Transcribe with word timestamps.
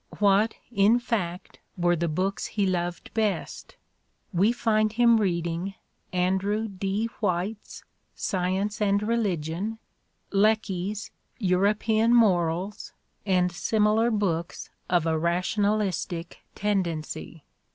What, 0.17 0.55
in 0.71 0.97
fact, 0.97 1.59
were 1.77 1.95
the 1.95 2.07
books 2.07 2.47
he 2.47 2.65
loved 2.65 3.13
best? 3.13 3.75
We 4.33 4.51
find 4.51 4.91
him 4.91 5.21
reading 5.21 5.75
Andrew 6.11 6.67
D. 6.67 7.07
White's 7.19 7.83
"Science 8.15 8.81
and 8.81 9.03
Religion," 9.03 9.77
Lecky's 10.31 11.11
"European 11.37 12.15
Morals" 12.15 12.93
and 13.27 13.51
similar 13.51 14.09
books 14.09 14.71
of 14.89 15.05
a 15.05 15.19
rationalistic 15.19 16.39
tendency. 16.55 17.43